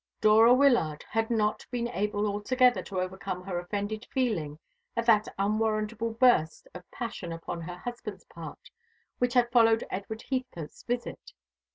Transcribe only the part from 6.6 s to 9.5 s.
of passion upon her husband's part, which